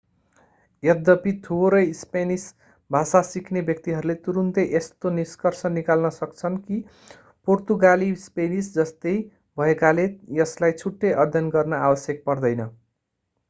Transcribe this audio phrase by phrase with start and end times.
[0.83, 2.45] यद्यपि थोरै स्पेनिस
[2.91, 6.79] भाषा सिक्ने व्यक्तिहरूले तुरुन्तै यस्तो निष्कर्ष निकाल्न सक्छन् कि
[7.47, 9.15] पोर्तुगाली स्पेनिस जस्तै
[9.57, 10.07] भएकाले
[10.41, 12.67] यसलाई छुट्टै अध्ययन गर्न आवश्यक पर्दैन